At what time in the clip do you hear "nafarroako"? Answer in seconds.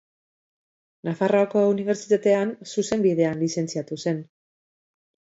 1.09-1.61